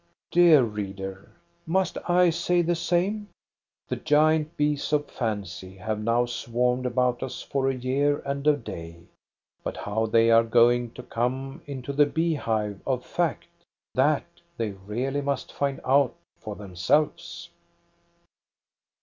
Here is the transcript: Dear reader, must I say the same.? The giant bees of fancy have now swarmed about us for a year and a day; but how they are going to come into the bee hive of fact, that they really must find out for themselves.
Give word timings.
Dear 0.31 0.63
reader, 0.63 1.29
must 1.67 1.95
I 2.09 2.31
say 2.31 2.63
the 2.63 2.73
same.? 2.73 3.27
The 3.87 3.97
giant 3.97 4.57
bees 4.57 4.91
of 4.91 5.11
fancy 5.11 5.77
have 5.77 5.99
now 5.99 6.25
swarmed 6.25 6.87
about 6.87 7.21
us 7.21 7.43
for 7.43 7.69
a 7.69 7.75
year 7.75 8.17
and 8.25 8.47
a 8.47 8.57
day; 8.57 9.03
but 9.63 9.77
how 9.77 10.07
they 10.07 10.31
are 10.31 10.43
going 10.43 10.89
to 10.93 11.03
come 11.03 11.61
into 11.67 11.93
the 11.93 12.07
bee 12.07 12.33
hive 12.33 12.81
of 12.87 13.05
fact, 13.05 13.45
that 13.93 14.25
they 14.57 14.71
really 14.71 15.21
must 15.21 15.53
find 15.53 15.79
out 15.85 16.15
for 16.39 16.55
themselves. 16.55 17.49